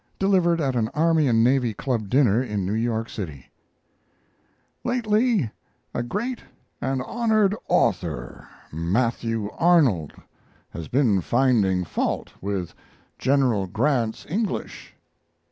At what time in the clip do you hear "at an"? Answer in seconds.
0.59-0.87